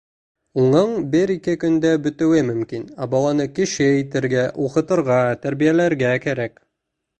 [0.61, 6.61] Уның бер-ике көндә бөтөүе мөмкин, ә баланы кеше итергә, уҡытырға, тәрбиәләргә кәрәк.